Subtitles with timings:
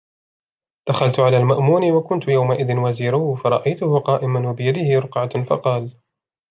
[0.89, 5.97] دَخَلْت عَلَى الْمَأْمُونِ وَكُنْت يَوْمَئِذٍ وَزِيرَهُ فَرَأَيْته قَائِمًا وَبِيَدِهِ رُقْعَةٌ فَقَالَ